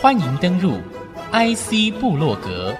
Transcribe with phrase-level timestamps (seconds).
[0.00, 0.78] 欢迎登入
[1.32, 2.74] IC 部落格，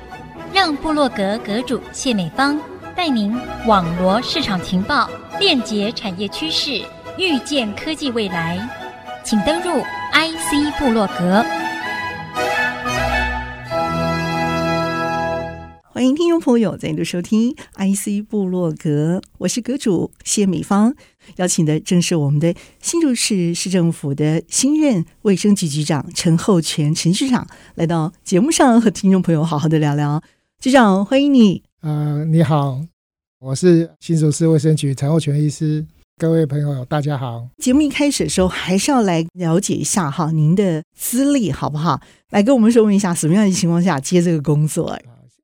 [0.52, 2.60] 让部落格阁主谢美芳
[2.96, 3.32] 带您
[3.66, 5.08] 网罗市场情报，
[5.38, 6.82] 链接产业趋势，
[7.16, 8.58] 预见科技未来。
[9.24, 9.80] 请登入
[10.12, 11.44] IC 部落格。
[15.92, 20.94] 欢迎听众朋友再度收听 IC 部落格，我是阁主谢美芳。
[21.36, 30.22] 邀请的正是我们的新竹市市政府的新任卫生局局长陈厚全陈局长来到节目上，和听众朋友好好的聊聊。
[30.60, 31.62] 局长，欢迎你。
[31.80, 32.80] 呃，你好，
[33.40, 35.84] 我是新竹市卫生局陈厚全医师。
[36.18, 37.48] 各位朋友，大家好。
[37.58, 42.00] 节目一开始的时候，还是要来了解一下哈，您的资历好不好？
[42.30, 44.96] 来跟我们说明一下，什么样的情况下接这个工作？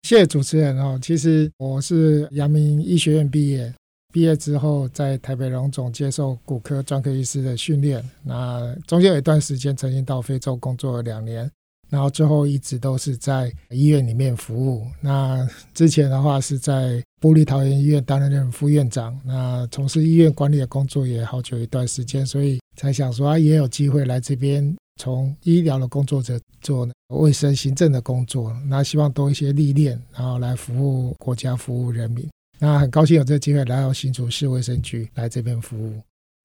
[0.04, 0.96] 谢谢主持人哦。
[1.02, 3.74] 其实我是阳明医学院毕业。
[4.18, 8.04] 毕业之后，在台北荣总接受骨科专科医师的训练。
[8.24, 11.48] 那中间有一段时间，曾经到非洲工作了两年，
[11.88, 14.84] 然后最后一直都是在医院里面服务。
[15.00, 28.52] 那之前的话是在玻璃桃园医院担任副院长，那从事医院管理的工作也好久一段时间，所以才想说啊，也有机会来这边从医疗的工作者做卫生行政的工作。
[28.66, 32.28] 那希望多一些历练，然后来服务国家，服务人民。
[32.58, 36.00] 那很高兴有这个机会来到新竹市卫生局来这边服务。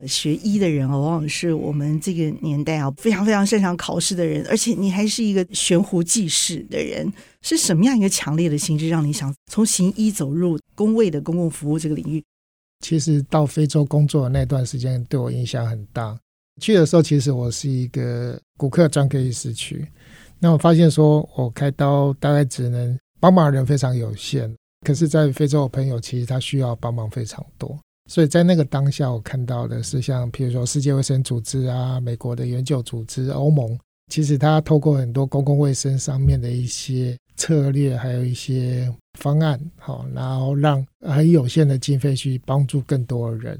[0.05, 12.21] 学医的人往往是我们这个年代啊非常非常擅长考试的人，而且你还是一个悬壶济世的人，是什么样一个强烈的心智让你想从行医走入公卫的公共服务这个领域？
[12.81, 16.17] 其实到非洲工作的那段时间对我影响很大。
[16.59, 19.87] 去的时候，其实我是一个骨科专科医师去，
[20.37, 24.53] 那我发现说我开刀大概只能帮忙的人非常有限。
[24.83, 33.79] 可是，在非洲的朋友其实他需要帮忙非常多，所以在那个当下，我看到的是像譬如说世界卫生组织啊、美国的援救组织、欧盟，
[34.11, 43.59] 其实他透过很多公共卫生上面的一些策略，还有一些方案，好，然后让很有限的经费去帮助更多的人。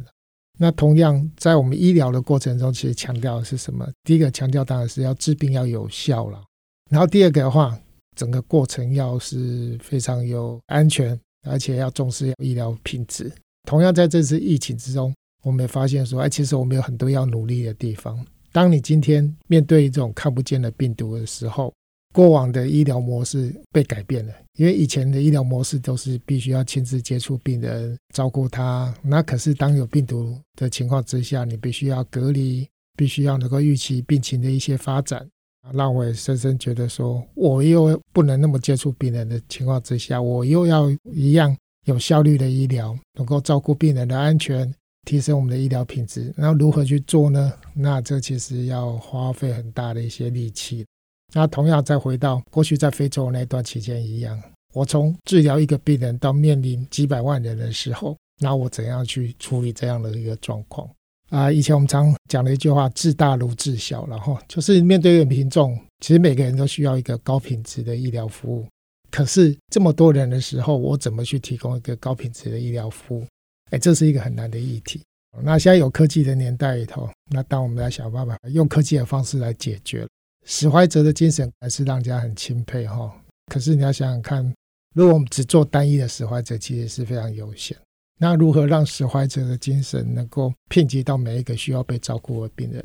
[0.60, 3.90] 那同样在我们医疗的过程中，其实强调的是什么？
[4.04, 6.44] 第一个强调当然是要治病要有效了，
[6.92, 7.78] 然后第二个的话。
[8.16, 13.32] 整个过程要是非常有安全，而且要重视医疗品质。
[13.68, 15.14] 同样在这次疫情之中，
[15.44, 18.26] 我们也发现说，哎，其实我们有很多要努力的地方。
[18.52, 21.74] 当你今天面对一种看不见的病毒的时候，
[22.14, 28.94] 过往的医疗模式被改变了，因为以前的医疗模式都是必须要亲自接触病人，照顾他。
[29.02, 35.28] 那可是当有病毒的情况之下，你必须要隔离，必须要能够预期病情的一些发展。
[35.72, 44.72] 让我也深深觉得说，我又不能那么接触病人的情况之下，我又要一样有效率的医疗，能够照顾病人的安全，
[45.08, 46.34] 提升我们的医疗品质。
[46.36, 47.54] 那如何去做呢？
[47.74, 50.86] 那这其实要花费很大的一些力气。
[51.34, 54.40] 那同样再回到过去在非洲那段期间一样，
[54.74, 60.88] 我从治疗一个病人到面临几百万人的时候，那我怎样去处理这样的一个状况？
[61.34, 68.68] 啊，以前我们常讲的一句话“治大如治小”，然后就是面对的民众，其实每个人都需要一个高品质的医疗服务。
[69.10, 73.26] 可是这么多人的时候，我怎么去提供一个高品质的医疗服务？
[73.72, 75.02] 哎，这是一个很难的议题。
[75.42, 80.08] 那现在有科技的年代里头，那当我们来想办法用科技的方式来解决，
[80.46, 83.12] 史怀哲的精神还是让人家很钦佩哈。
[83.52, 84.54] 可是你要想想看，
[84.94, 87.76] 如果我们只做单一的史怀哲，其实是非常有限。
[88.24, 92.82] 那如何让使怀者的精神能够遍及到每一个需要被照顾的病人？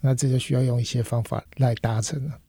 [0.00, 2.40] 那这就需要用一些方法来达成了。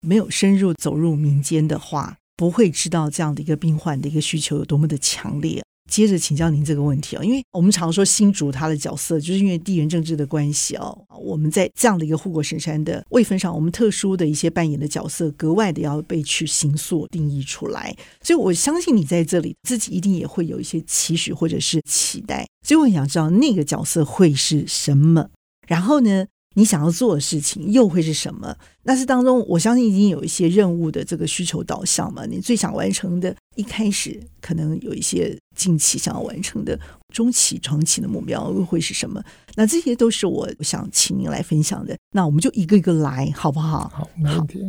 [0.00, 5.62] 没有深入走入民间的话，不会知道这样的一个病患的一个需求有多么的强烈。
[5.90, 17.94] 接着请教您这个问题啊，因为我们常说新竹它的角色，就是因为地缘政治的关系哦，我们在这样的一个护国神山的位分上，我们特殊的一些扮演的角色，格外的要被去形塑定义出来。
[18.22, 22.46] 所以我相信你在这里自己一定也会有一些期许或者是期待。
[22.64, 25.28] 所以我很想知道那个角色会是什么，
[25.66, 28.56] 然后呢，你想要做的事情又会是什么？
[28.82, 32.26] 那是当中，我相信已经有一些任务的这个需求导向嘛。
[32.26, 36.76] 你最想完成的，一开始可能有一些近期想要完成的，
[37.14, 39.22] 中期、长期的目标又会是什么？
[39.54, 41.96] 那这些都是我想请您来分享的。
[42.10, 43.88] 那我们就一个一个来，好不好？
[43.94, 44.60] 好，没问题。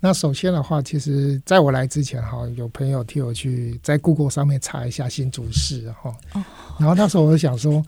[0.00, 6.12] 那首先的话，其实在我来之前，哈，有朋友替我去在 Google 上面查一下新竹市，哈。
[6.32, 6.44] 哦。
[6.80, 7.80] 然后那时候我就想说，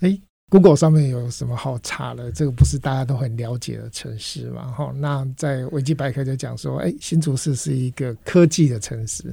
[0.00, 0.20] 哎。
[0.50, 2.30] Google 上面有什么好查的？
[2.30, 4.70] 这个不是大家都很了解的城市嘛？
[4.70, 9.24] 哈，那在维基百科就讲说，哎，新竹市是一个科技的城市。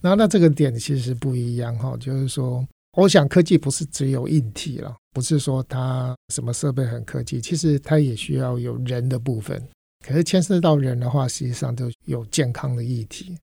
[0.00, 2.64] 那那这个点其实不一样哈，就是说
[2.96, 9.60] 我想科技不是只有硬体了，不是说它什么设备很科技，其实它也需要有人的部分。
[10.06, 13.36] 可是牵涉到人的话，实际上就有健康的议题。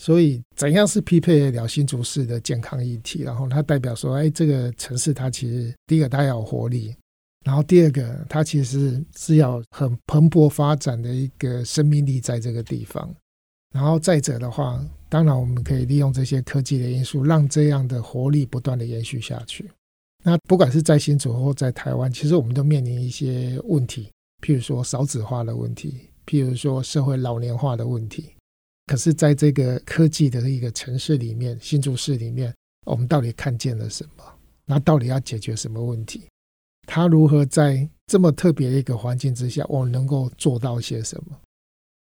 [0.00, 3.22] 所以，怎样是匹配得了新竹市的健康议题？
[3.22, 6.96] 然后它代表说，哎，这个城市它其实第一个它要有活力，
[7.44, 13.14] 然后第二个它其实是要很蓬勃发展的一个生命力在这个地方。
[13.74, 19.70] 然后再者的话，当然我们可以利用这些科技的因素，让这样的活力不断的延续下去。
[20.24, 24.10] 那不管是在新竹或在台湾，其实我们都面临一些问题，
[24.40, 28.30] 譬如说少子化的问题，譬如说社会老年化的问题。
[28.90, 32.52] 可是，在这个科技的一个城市里面，新竹市里面，
[32.84, 34.24] 我们到底看见了什么？
[34.66, 36.24] 那到底要解决什么问题？
[36.88, 41.38] 它如何在这么特别的一个环境之下，我们能够做到些什么？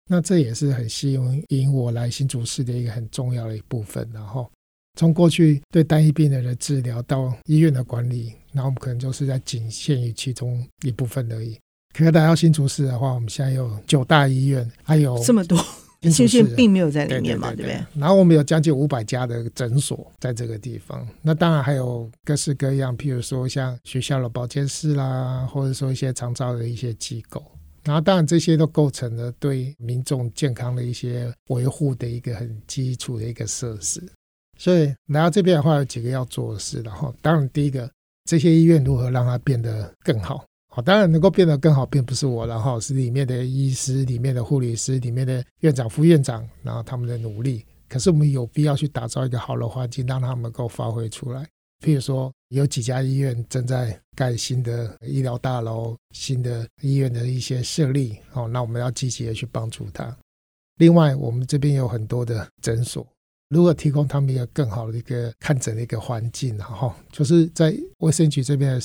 [0.09, 1.13] 那这也是很吸
[1.49, 4.09] 引我来新竹市的一个很重要的一部分。
[4.11, 4.51] 然后，
[4.97, 11.55] 从过去对单一病人的治疗到医院的管理，那我们可能就是在仅限于其中一部分而已。
[11.93, 15.63] 可是来到新竹市的话，我们现在有九大医院，还有这么多。
[16.01, 17.83] 新竹县并没有在里面嘛，对不对？
[17.95, 27.43] 然后我们有将近五百家的诊所在这个地方，那当然还有各式各样，譬如说像学校的保健室啦，或者说一些长照的一些机构。
[27.83, 34.01] 然后当然这些都构成了对民众健康的一些维护的一个很基础的一个设施。
[34.57, 36.81] 所以来到这边的话，有几个要做的事。
[36.81, 37.89] 然后当然第一个，
[38.25, 40.45] 这些医院如何让它变得更好。
[40.81, 47.65] 当然能够变得更好，并不是我，然后是里面的医师、里面的护理师、里面的院长、副院长，然后他们的努力。
[47.87, 51.47] 可是我们有必要去打造一个好的环境，让他们能够发挥出来。
[51.83, 60.15] 譬如说，有几家医院正在盖新的医疗大楼、新的医院的一些设立，哦，那我们要积极的去帮助他。
[60.77, 63.07] 另外，我们这边有很多的诊所，
[63.47, 68.81] 如果提供他们一个更好的一个看诊的一个环境，然后就是在卫生局这边的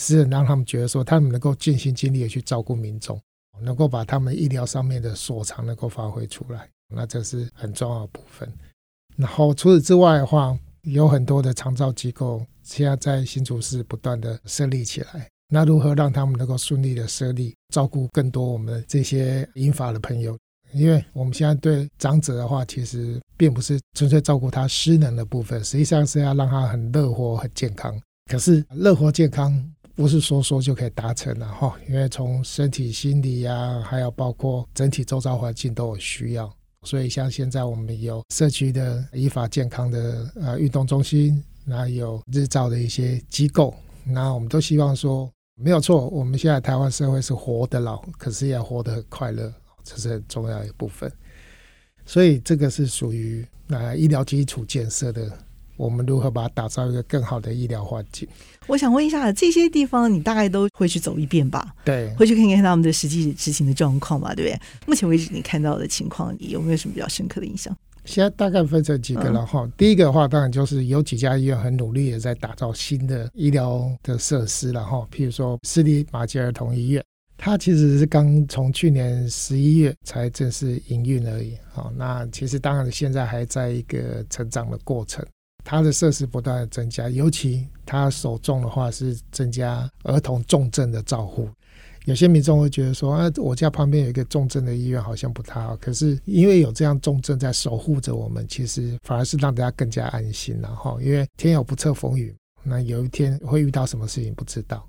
[0.00, 3.20] 是让他们觉得说，他们能够尽心尽力的去照顾民众，
[3.60, 8.48] 能够把他们医疗上面的所长能够发挥出来，那这是很重要的部分。
[9.16, 15.28] 然后除此之外的话，有很多的长照机构现在在新竹市不断的设立起来。
[15.48, 20.38] 那如何让他们能够顺利的设立，照顾更多我们这些英法的朋友？
[20.72, 28.00] 因为我们现在对长者的话，其实并不是纯粹照顾他失能的部分，实际上是要让他很乐活、很健康。
[28.30, 29.74] 可是乐活健康。
[29.98, 36.48] 不是说说就可以达成的哈，因为从身体、心理呀，还有包括整体周遭环境都有需要。
[36.84, 43.74] 所以像现在我们有社区的依法健康的呃运动中心，那有日照的一些机构，
[44.04, 45.28] 那我们都希望说
[45.60, 49.52] 没有错，我们现在台湾社会是活得老，可是也要活得很快乐，
[49.82, 51.12] 这是很重要一部分。
[52.06, 55.28] 所以这个是属于呃医疗基础建设的。
[55.76, 58.28] 我们如何把它打造一个更好的医疗环境？
[58.68, 61.74] 我想问一下，这些地方你大概都会去走一遍吧？
[61.84, 64.60] 对，会去看看他们的实际执行的状况吧，对不对？
[64.86, 67.74] 目前为止你看到的情况，你有没有什么比较深刻的印象？
[68.04, 69.64] 现在大概分成几个了哈。
[69.64, 75.06] 嗯、第一个的话，当然就是有几家医院很努力的在打造新的医疗的设施了哈。
[75.10, 77.04] 譬如说，私立马偕儿童医院，
[77.36, 81.54] 它其实是刚从去年十一月才正式营运而已。
[81.72, 85.24] 好，那其实当然现在还在一个成长的过程。
[85.70, 91.46] 它的设施不断的增加，尤其它首重的话是增加儿童重症的照护。
[92.06, 95.76] 有些民众会觉得说，啊，我家旁边有一个重症的医院，好像不太好。
[95.76, 100.96] 可是因为有这样重症在守护着我们，其实反而是让大家更加安心了哈。
[101.02, 104.88] 因为天有不测风云，那有一天会遇到什么事情不知道。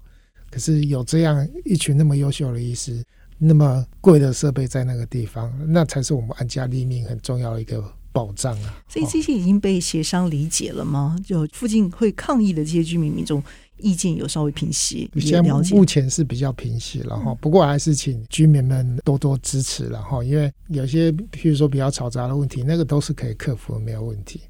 [0.49, 3.03] 可是有这样一群那么优秀的医师，
[3.37, 7.83] 那么贵的设备在那个地方，那才是我们安家立命很重要的一个。
[8.19, 11.15] 保障啊，所以这些已经被协商理解了吗？
[11.25, 13.41] 就附近会抗议的这些居民民众
[13.77, 17.33] 意见有稍微平息，现在目前是比较平息了哈。
[17.35, 24.41] 不过还是请居民们多多支持了哈，因为有些譬如说比较嘈杂的问题，那个都是可以克服的，没有问题。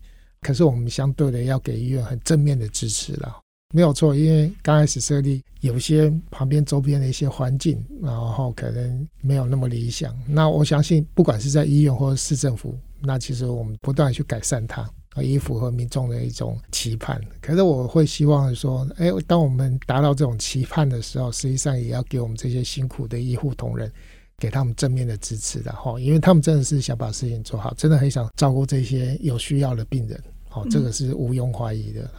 [0.41, 3.37] 可是我们相对的要给医院很正面的支持了，
[3.73, 4.15] 没有错。
[4.15, 10.17] 因为刚开始设立，有些旁边周边的一些环境，然后可能没有那么理想。
[10.27, 12.77] 那我相信，不管是在医院或者市政府。
[13.01, 14.85] 那其实我们不断去改善它，
[15.21, 17.21] 以符合民众的一种期盼。
[17.41, 23.89] 可是我会希望说，哎，当我们达到这种期盼的时候，实际上也要给我们这些辛苦的医护同仁，
[24.37, 32.09] 给他们正面的支持的哈，因为他们真的是想把事情做好，真的很想照顾这些有需要的病人，好，这个是毋庸怀疑的。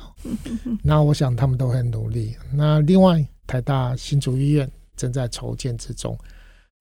[0.83, 2.37] 那我想他们都很努力。
[2.53, 6.17] 那另外，台大新竹医院正在筹建之中。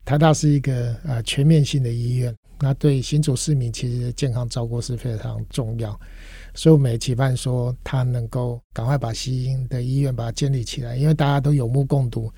[0.06, 6.00] 台大是一个呃全面性的医院，那对新竹市民其实健康照顾是非常重要。
[6.54, 12.32] 所以我们也期盼说他能够赶快把新的医院把它建立起来，因为大家都有目共睹，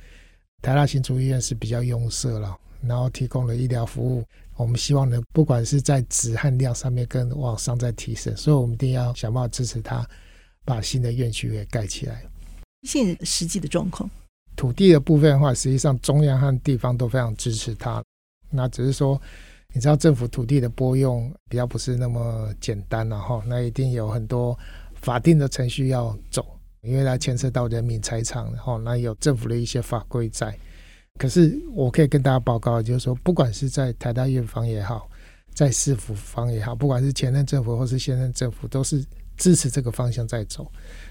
[0.62, 4.24] 台大新竹医院是比较用色了，然后提供了医疗服务，
[4.62, 10.08] 我们希望呢，不管是在质和量上面跟往上在提升，所以我们一定要想办法支持他
[10.64, 12.24] 把新的院区给盖起来。
[12.84, 14.10] 现在实际的状况，
[14.56, 18.04] 土地的部分的话，实际上中央和地方都非常支持他，
[18.50, 19.20] 那只是说。
[19.74, 24.54] 你知道政府土地的拨用比较不是那么简单了哈，那一定有很多
[24.96, 26.46] 法定的程序要走，
[26.82, 30.54] 因为它牵涉到人民财产，然后那有政府的一些法规在。
[31.22, 35.08] 可是我可以跟大家报告，就是说，不管是在台大院方也好，
[35.54, 39.06] 在市府方也好，不管是前任政府或是现任政府，都是
[39.38, 40.66] 支持这个方向在走。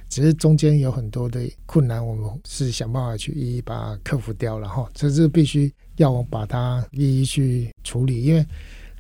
[0.09, 4.90] 只是中间有很多的困难，我们是想办法去一一把它克服掉了哈。
[4.95, 8.45] 这是必须要我把它一一去处理，因为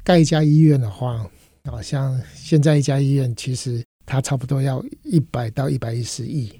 [0.04, 1.28] 盖一家医院的话，
[1.64, 6.52] 好像现在一家医院其实它差不多要一百到一百一十亿。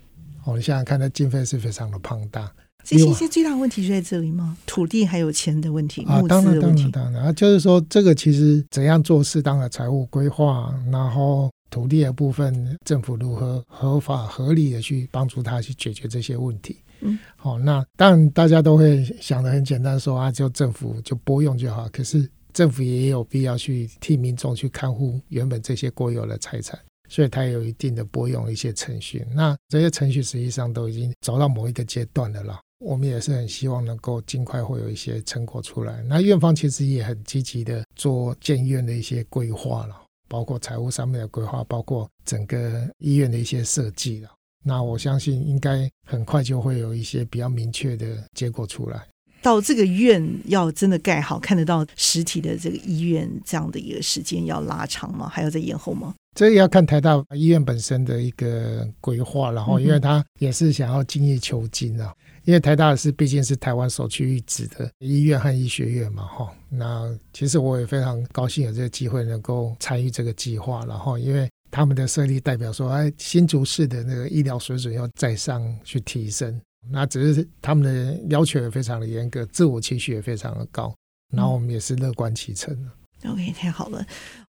[0.45, 2.53] 我们想想看，它经费是非常的庞大。
[2.85, 4.57] 这些些最大的问题就在这里吗？
[4.67, 11.51] 土地还有钱的问题，啊，当然当然当然啊，就是说这个其实怎样做适当的财务规划，然后。
[11.71, 16.77] 土地的部分，政府如何合法合理的去帮助他去解决这些问题？
[16.99, 21.89] 嗯，好，那当然大家都会想的很简单，说啊，就政府就拨用就好。
[21.91, 26.77] 可是政府也有必要去替民众去看护原本这些国有的财产，
[27.09, 29.25] 所以它有一定的拨用一些程序。
[29.33, 32.61] 那这些程序实际上都已经走到某一个阶段的了啦。
[32.81, 36.03] 我们也是很希望能够尽快会有一些成果出来。
[36.03, 40.03] 那院方其实也很积极的做建院的一些规划了。
[40.29, 44.31] 包括财务上面的规划，包括整个医院的一些设计了。
[44.65, 49.09] 那我相信应该很快就会有一些比较明确的结果出来。
[49.43, 55.29] 到这个院要真的盖好，看得到实体的这个医院，这样的一个时间要拉长吗？
[55.29, 56.15] 还要再延后吗？
[56.37, 62.13] 这也要看台大医院本身的一个规划，然后因为他也是想要精益求精啊。
[62.45, 66.51] 因为台大是毕竟是台湾首屈一指的医院和医学院嘛，哈。
[66.71, 76.59] 那其实我也非常高兴有这个机会能够参与这个计划，然后因为他们的设立代表说，哎，新竹市的那个医疗水准要再上去提升。
[76.89, 80.95] 那只是他们的要求也非常的严格，自我期许也非常的高。
[81.35, 82.77] 然后我们也是乐观其成。
[83.25, 84.07] OK，太好了。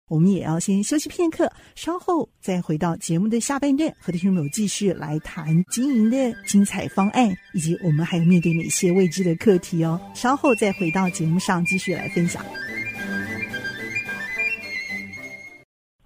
[0.09, 9.99] 我们也要先休息片刻，稍后再回到节目的下半段，和弟兄们继续来谈经营的精彩方案，以及我们还有面对哪些未知的课题哦。
[10.15, 12.45] 稍后再回到节目上继续来分享。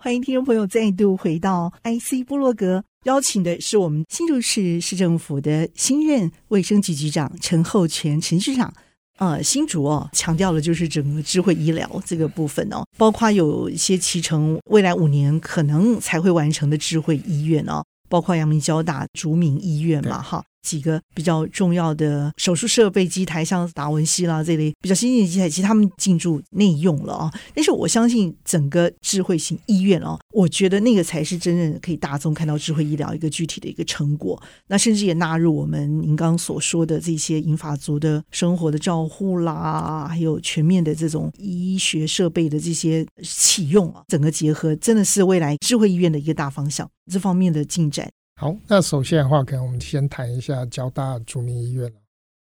[0.07, 8.73] 欢迎听众朋友再度回到 IC 部落格，邀请的是我们新竹市市政府的新任卫生局局长陈厚全陈市长。
[9.19, 20.41] 呃，新竹哦，强调的就是整个智慧医疗这个部分哦，包括有一些期程未来五年可能才会完成的智慧医院哦，包括阳明交大、竹明医院嘛，哈。
[20.67, 27.33] 几个比较重要的手术设备机台，像达文西啦这类比较先进的机台，其实他们进驻内用了啊。
[27.55, 34.43] 但是我相信整个智慧型医院哦，我觉得那个才是真正可以大众看到智慧医疗一个具体的一个成果。
[34.67, 46.89] 那甚至也纳入我们您刚刚所说的这些银发族的生活的照护啦，还有全面的这种医学设备的这些启用啊，整个结合真的是未来智慧医院的一个大方向。
[47.11, 48.11] 这方面的进展。
[48.39, 51.91] 好，那首先的话，可能我们先谈一下交大著名医院。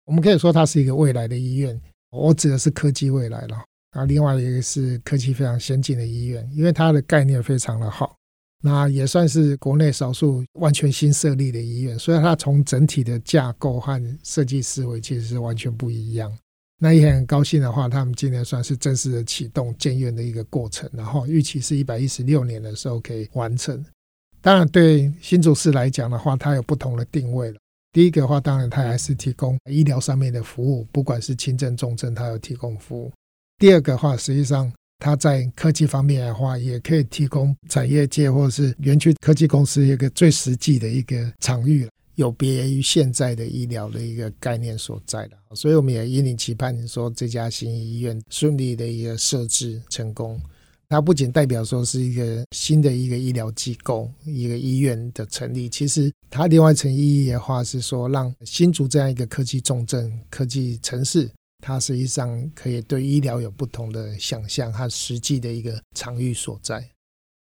[0.06, 1.80] 我们可以说它是一个未来的医院，
[2.12, 3.64] 我指的是科技未来了。
[3.92, 8.16] 啊，另外一个是科技非常先进的医院，因为它的概念非常的好，
[8.62, 11.98] 那也算是国内少数完全新设立的医院。
[11.98, 16.32] 所以它从整体的架构和设计思维其实是完全不一样。
[16.80, 23.84] 那也很高兴的话，他们今年算是正式的启动建院的一个过程，然后预期是一百一十六年的时候可以完成。
[24.42, 27.58] 当然，对新竹市来讲的话，它有不同的定位了。
[27.94, 33.12] 第一个的话，当然它还是提供医疗上面的服务，不管是轻症、重症，它有提供服务。
[33.60, 45.38] 第二个的话，实际上它在科技方面的话，也可以提供产业界或者是园区科技公司一个最实际的一个场域了，有别于现在的医疗的一个概念所在的。
[45.54, 50.42] 所以，我们也殷切期盼说，这家新医院顺利的一个设置成功。
[50.92, 61.32] 它不仅代表说是一个新的一个医疗机构、一个医院的成立，其实它另外一层意义的话是说，让新竹这样一个科技重镇、科技城市，
[61.64, 66.86] 它实际上可以对医疗有不同的想象和实际的一个场域所在。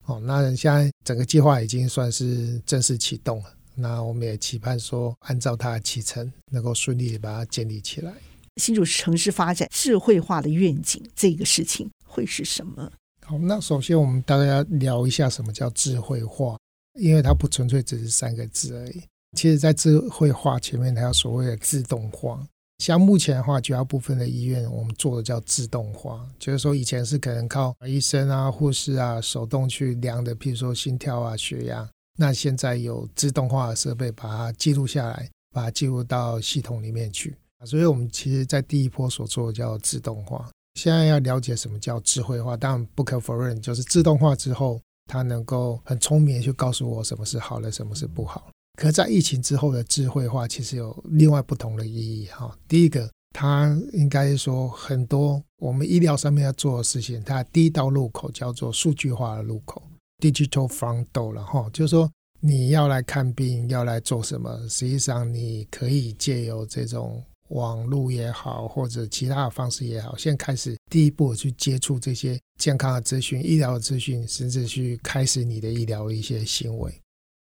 [0.04, 8.12] 哦，那现在整个计划已经算是正式启动了，那我们也期盼说，按照它的启程，能够顺利的把它建立起来。
[8.60, 12.92] 新竹城市发展智慧化的愿景，这个事情会是什么？
[13.30, 16.56] 好，那首先我们大概要聊一下什么叫智慧化。
[16.98, 19.00] 因为它不纯粹只是三个字而已。
[19.36, 22.44] 其实，在智慧化前面，它有所谓的自动化。
[22.78, 31.88] 像目前的话，绝大部分的医院，我们做的叫自动化，就是说以前是可能靠医生啊、护士啊手动去量的，譬如说心跳啊、血压。
[32.18, 37.36] 那现在有自动化的设备把它记录下来，把它记录到系统里面去。
[37.64, 40.50] 所以，我们其实在第一波所做的叫自动化。
[40.74, 48.50] 现在要了解什么叫智慧化，当然不可否认，就是自动化之后，它能够很聪明的去告诉我什么是好的，什么是不好。
[48.78, 52.56] 可在疫情之后的智慧化，其实有另外不同的意义哈。
[52.66, 59.82] 第一个，它应该说很多我们医疗上面要做的事情，它第一道入口叫做数据化的入口
[60.22, 61.68] （digital front door） 了哈。
[61.72, 62.10] 就是说
[62.40, 76.92] 你要来看病，要来做什么，实际上你可以借由这种网络也好，或者其他的方式也好，先开始第一步去接触这些健康的资讯、医疗的资讯，甚至去开始你的医疗的一些行为。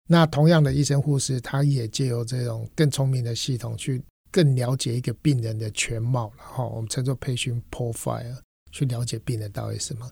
[0.09, 8.37] 那同样的医生护士，他也借由这种更聪明的系统，去更了解一个病人的全貌，然后我们称作培训 profile，
[8.71, 10.11] 去了解病人到底什么。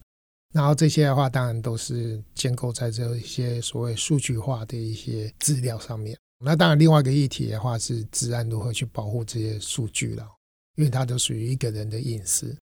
[0.54, 6.16] 然后这些的话，当然都是建构在这一些所谓数据化的一些资料上面。
[6.42, 10.26] 那当然，另外一个议题的话是，治安如何去保护这些数据了，
[10.76, 12.56] 因为它都属于一个人的隐私。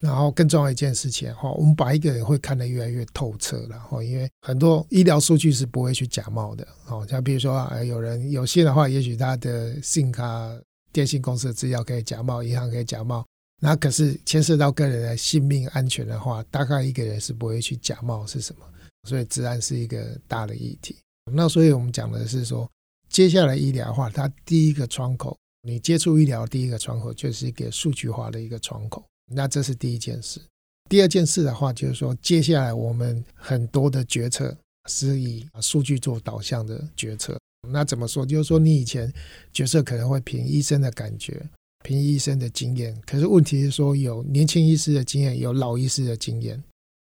[0.00, 7.06] 然后更重要一件事情哈，我们把一个人会看得越来越透彻了哈，因为很多医疗数据是不会去假冒的哦。
[7.08, 10.52] 像比如说，有人有些的话，也许他的信用卡、
[10.92, 13.24] 电信公司的资料可以假冒，银行可以假冒，
[13.60, 18.66] 那可是牵涉到个人的性命安全的话，大概一个人是不会去假冒是什么？
[19.08, 20.96] 所以治安是一个大的议题。
[21.32, 22.68] 那所以我们讲的是说，
[23.12, 29.04] 接下来医疗的话，它第一个窗口，你接触医疗第一个窗口就是一个数据化的一个窗口。
[29.30, 30.40] 那这是第一件事。
[30.88, 34.56] 第二件事的话，就是说，接下来我们很多的决策
[34.88, 37.38] 是以数据做导向的决策。
[37.68, 38.24] 那怎么说？
[38.24, 39.12] 就是说，你以前
[39.52, 41.40] 决策可能会凭医生的感觉，
[41.84, 42.98] 凭医生的经验。
[43.06, 46.62] 可是问题是说，有年轻医师的经验，有老医师的经验。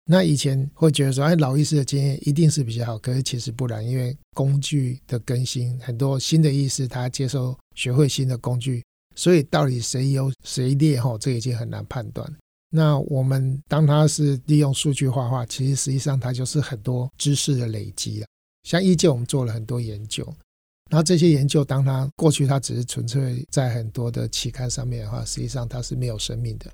[0.05, 2.99] 那以前会觉得说，哎，老医师的经验一定是比较好。
[2.99, 8.83] 可是其实不然，因为工具的更新，很多新的医师他接受学会新的工具。
[9.15, 12.29] 所以到底谁优谁劣哈，这已经很难判断。
[12.69, 18.27] 那我们当它是利用数据化的话，其实实际上它就是很多知识的累积了。
[18.63, 20.25] 像医界我们做了很多研究，
[20.91, 26.69] 然后这些研究当它过去它只是纯粹在很多的期刊上面的话，实际上它是没有生命的。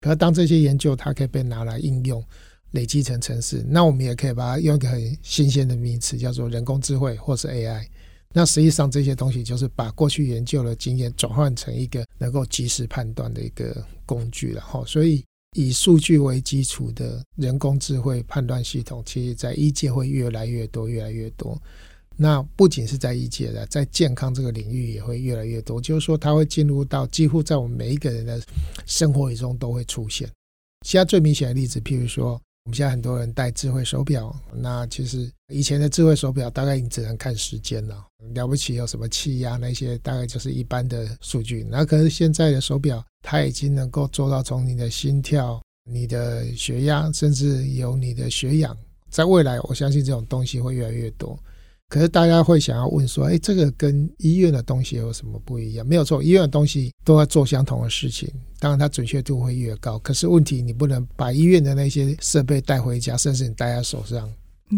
[0.00, 2.24] 可是当这些研究它可以被拿来应用，
[2.74, 7.86] 累积成城市，那我们也可以把它用一个很新鲜的名词叫做人工智慧或是 AI。
[8.32, 14.82] 那实际上这些东西就是把过去研究的经验转换成一个能够及时判断的一个工具了哈。
[14.84, 15.24] 所以
[15.56, 21.56] 以数据为基础的人工智慧判断系统，其实在医界会越来越多，越来越多。
[22.16, 25.80] 那不仅是在医界的，在健康这个领域也会越来越多。
[25.80, 28.42] 就是说，它会进入到几乎在我们每一个人的
[28.84, 30.28] 生活里中都会出现。
[30.84, 32.40] 现在最明显的例子，譬如说。
[32.64, 41.62] 我们现在很多人戴智慧手表，那其实以前的智慧手表大概你只能看时间了，了不起有什么气压那些，大概就是一般的数据。
[41.68, 48.74] 那可是现在的手表，它已经能够做到从你的心跳、你的血压，甚至有你的血氧。
[49.10, 51.38] 在未来，我相信这种东西会越来越多。
[51.88, 55.86] 可是大家会想要问说，哎，这个跟医院的东西有什么不一样？
[55.86, 59.98] 没有错，医院的东西都要做相同的事情，当然它准确度会越高。
[60.00, 64.28] 可是问题，你不能把医院的那些设备带回家，甚至你带在手上，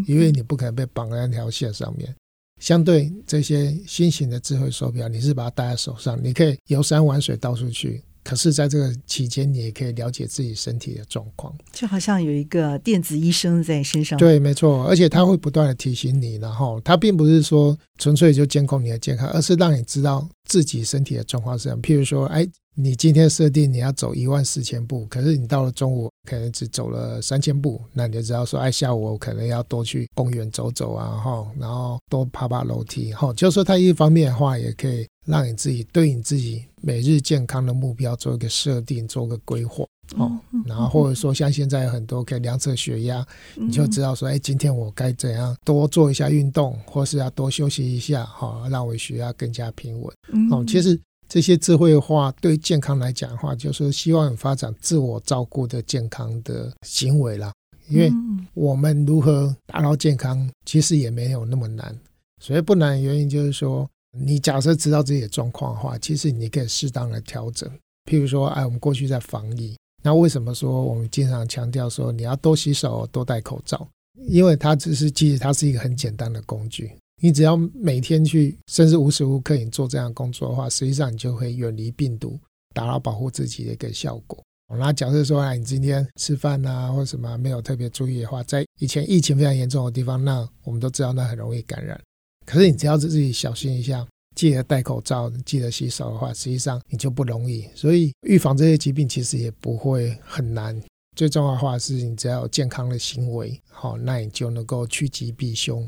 [0.07, 2.15] 因为你不可能被绑在那条线上面。
[2.61, 8.03] 相对这些新型的智慧手表，你是把它戴在手上，你可以游山玩水到处去。
[8.29, 14.19] 可是，在这个期间，你也可以了解自己身体的状况，就好像有一个电子医生在身上。
[14.19, 21.81] 对，没错，而且他会不断的提醒你，然后他并不是说纯粹就监控你的健康，而是让你知道自己身体的状况是什么。
[21.81, 22.45] 譬如说，哎。
[22.79, 39.83] 你今天设定你要走一万四千步，可是你到了中午可能只走了三千步，那你就知道说，哎，下午我可能要多去公园走走啊，哈，然后多爬爬楼梯，哈，就是说它一方面的话，也可以让你自己对你自己每日健康的目标做一个设定，做个规划，
[40.19, 50.15] 哦，然后或者说像现在有很多可以量测血压，你就知道说，哎，今天我该怎样多做一下运动，或是要多休息一下，哈，让我血压更加平稳，
[50.53, 51.01] 哦，其实。
[51.29, 57.53] 这些智慧化对健康来讲的话，就是希望有发展自我照顾的健康的行为啦。
[57.89, 58.11] 因为
[58.55, 61.97] 我们如何达到健康，其实也没有那么难。
[62.43, 67.69] 所以不难的原因就是说，你假设知道自己的状况的话，其实你可以适当的调整。
[68.11, 73.87] 譬如说，哎，我们过去在防疫，那为什么说我们经常强调说你要多洗手、多戴口罩？
[74.29, 76.91] 因为它只是其实它是一个很简单的工具。
[77.23, 82.39] 你只要每天去，甚至无时无刻你做这样工作的话，实际上你就会远离病毒，
[82.75, 84.43] 达到保护自己的一个效果。
[84.79, 91.99] 那假设说啊，你今天吃饭啊或什么没有特别注意的话，在以前疫情非常严重的地方，那我们都知道那很容易感染。
[92.45, 97.67] 可是你只要自己小心一下，记得戴口罩，记得洗手的话，实际上你就不容易。
[97.75, 100.79] 所以预防这些疾病其实也不会很难。
[101.17, 105.87] 最重要的话是你只要有健康的行为，好，那你就能够趋吉避凶。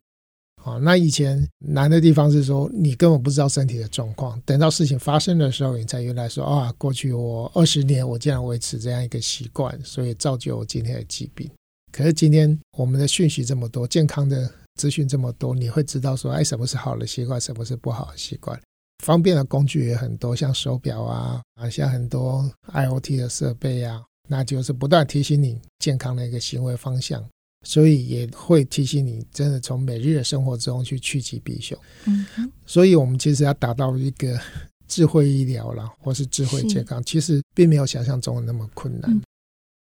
[0.68, 11.50] 啊，那以前难的地方是说你根本不知道身体的状况，等到事情发生的时候，你才原来说啊，过去我二十年我竟然维持这样一个习惯，所以造就我今天的疾病。
[11.90, 18.61] 可是今天我们的讯息这么多，健康的资讯这么多，你会知道说，哎，什么是好的习惯，什么是不好的习惯。
[19.04, 24.02] 方便的工具也很多，像手表啊，啊，像很多 IoT 的设备啊。
[24.31, 27.26] 那就是不断提醒你健康的一个行为方向，
[27.66, 31.76] 所以也会提醒你真的从每日的生活中去趋吉避凶。
[32.06, 32.26] 嗯，
[32.64, 34.38] 所以我们其实要达到一个
[34.86, 39.10] 智慧医疗啦，或是智慧健康，其实并没有想象中的那么困难。
[39.10, 39.22] 嗯，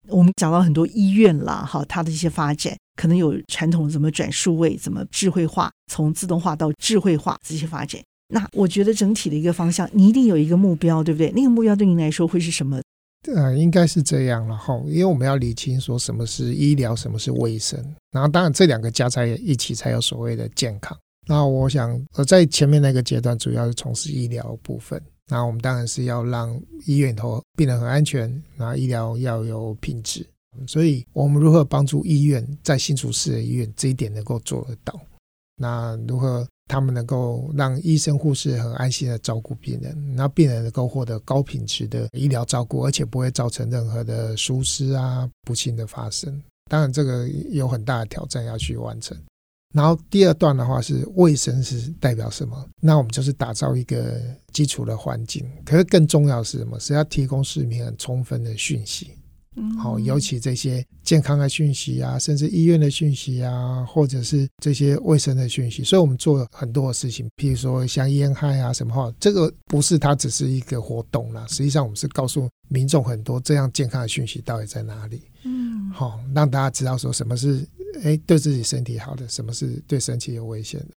[0.09, 8.01] 我们讲到很多医院啦，哈，它的一些发展可能有传统怎么转数位，怎么智慧化，从自动化到智慧化这些发展。
[8.29, 11.31] 那我觉得整体的一个方向，你一定有一个目标，对不对？
[11.31, 12.81] 那个目标对您来说会是什么？
[13.35, 17.77] 呃，应该是这样了哈，因为我们要理清说什么是医疗，什么是卫生，
[18.11, 20.97] 然后当然这两个加在一起才有所谓的健康。
[21.27, 30.25] 那我想，呃，在前面那个阶段主要是从事医疗部分，那我们当然是要让医院头病人很安全，然后医疗要有品质。
[30.65, 34.99] 所以，我们如何帮助医院在新竹市的医院这一点能够做得到？
[35.55, 36.47] 那如何？
[36.67, 46.41] 他们能够让医生护士很安心的照顾病人，那病人能够获得高品质的医疗照顾，而且不会造成任何的疏失啊、不幸的发生。
[46.69, 49.17] 当然，这个有很大的挑战要去完成。
[49.73, 52.67] 然后第二段的话是卫生是代表什么？
[52.81, 54.19] 那我们就是打造一个
[54.51, 55.45] 基础的环境。
[55.65, 56.79] 可是更重要是什么？
[56.79, 59.11] 是要提供市民很充分的讯息。
[59.77, 77.65] 好，尤其这些健康的讯息啊，甚至医院的讯息啊，或者是这些卫生的讯息，所以我们做了很多的事情，譬如说像烟害啊什么话，这个不是它只是一个活动啦，实际上我们是告诉民众很多这样健康的讯息到底在哪里，嗯，好，让大家知道说什么是
[78.03, 80.87] 诶对自己身体好的，什么是对身体有危险的。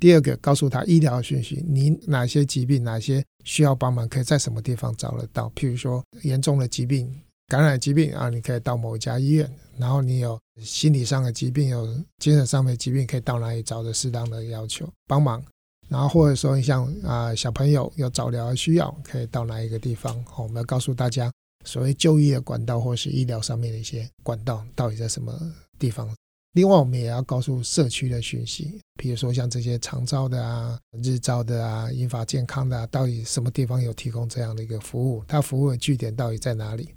[0.00, 7.08] 第二个，告诉他医疗讯息，你哪些疾病，哪些需要帮忙，可以在什么地方找得到，譬如说严重的疾病。
[7.52, 11.86] 感染疾病啊，你可以到某一家医院；然后你有心理上的疾病，有
[12.16, 15.44] 精神上面的疾病，可以到哪里找的适当的要求帮忙。
[15.86, 20.24] 然后或者说你像啊小朋友有早疗的需要，可以到哪一个地方？
[20.38, 21.30] 我们要告诉大家
[21.66, 25.38] 所谓就医的管道，或是医疗上面的一些管道到底在什么
[25.78, 26.08] 地方。
[26.54, 35.22] 另外，我们也要告诉社区的讯息，比如说像这些长照的啊、日照的啊、英法健康的啊，到底什么地方有提供这样的一个服务？
[35.28, 36.88] 它服务的据点到底在哪里？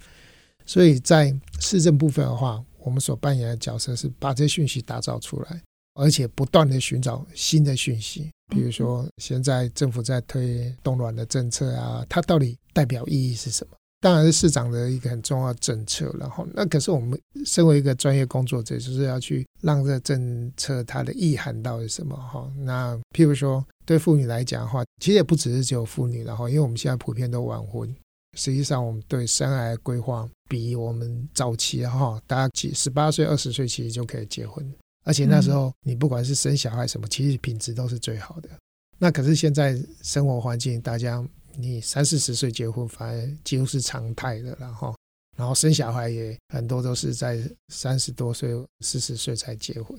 [0.65, 5.62] 所以在市政部分的话，我们所扮演的角色是把这些讯息打造出来，
[5.93, 8.30] 而且不断的寻找新的讯息。
[8.54, 13.75] 比如说，现在政府在推冻卵的政策啊，它到底代表意义是什么？
[14.01, 16.15] 当然是市长的一个很重要政策。
[16.19, 22.15] 然后，那可是我们身为一个专业工作者，就是要去让这政策它的意涵到底什么？
[22.15, 27.91] 哈，那譬如说，对妇女来讲的话，其实也不只是只有妇女，然后因为我们现在普遍都晚婚。
[28.35, 34.69] 实际上，我们对生癌规划比我们早期哈，大家几十八岁、二十岁其实就可以结婚，
[35.03, 38.49] 而且那时候你不管是生小孩什么，其实品质都是最好的。
[38.97, 44.95] 那可是现在生活环境，大家你三四十岁结婚，反而几乎是常态的，然后
[45.37, 49.97] 然后生小孩也很多都是在三十多岁、四十岁才结婚。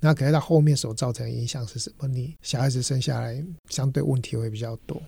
[0.00, 2.08] 那可是到后面所造成的影响是什么？
[2.08, 5.00] 你小孩子生下来，相对问题会比较多。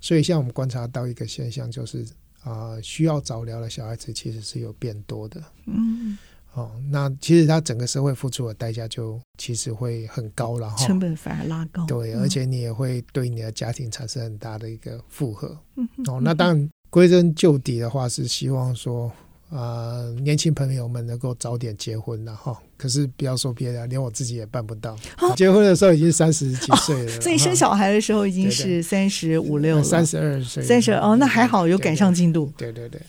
[0.00, 2.04] 所以，像我们观察到一个现象，就是。
[2.44, 5.42] 啊、呃，需要早疗的小孩子其实是有变多的。
[5.66, 6.16] 嗯，
[6.52, 11.84] 哦，那其实他整个社会付出的代价就其实会很高了哈，成本反而拉高。
[11.86, 15.58] 对，而且你也会对你的家庭产生很大的一个负荷。
[15.76, 19.10] 嗯，哦，那当然归根究底的话是希望说。
[19.50, 22.60] 啊、呃，年轻朋友们能够早点结婚了哈。
[22.76, 24.96] 可是不要说别人，连我自己也办不到。
[25.36, 32.52] 结婚的时候已经三十几岁了，所以生小孩的时候已经是三十五六了，三十二岁，三十哦，那还好有赶上进度。
[32.56, 33.00] 对对对，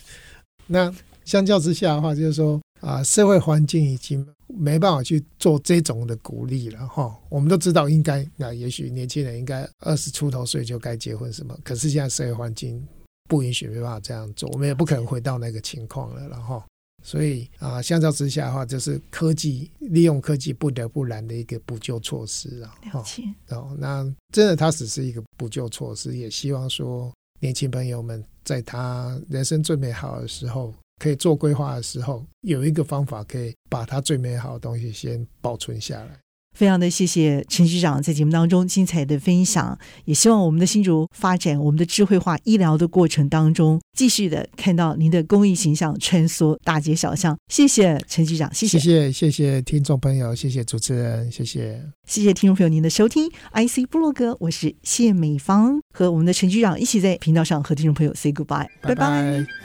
[0.67, 7.15] 那相较之下的话，就是说啊、呃，社会环境已经没办法去做这种的鼓励了哈。
[7.29, 12.85] 我们都知道应该，那也许年轻人应该二十出头岁就该结婚什么，可是现在社会环境。
[13.27, 16.29] 不允许，没办法这样做，我们也不可能回到那个情况了。
[16.29, 16.61] 然后，
[17.05, 22.75] 所以啊，相较之下的话，就是科技利用科技不得不然的一个补救措施啊。
[22.91, 23.21] 了解。
[23.49, 36.17] 哦，那真的它只是一个补救措施，也希望说年轻朋友们在他人生最美好的时候，可以做规划的时候，有一个方法可以把他最美好的东西先保存下来。
[36.55, 47.37] 非常的谢谢陈局长在节目当中精彩的分享，也希望我们的新竹发展我们的智慧化医疗的过程当中，继续的看到您的公益形象穿梭大街小巷。
[47.49, 53.29] 谢谢陈局长，谢谢，谢谢，谢谢听众朋友，谢谢主持人，谢谢，谢谢听众朋友您的收听。
[53.53, 58.95] IC 部落格，我是谢美芳，和我们的陈局长一起在频道上和听众朋友 say goodbye，拜拜。
[58.95, 59.64] 拜拜。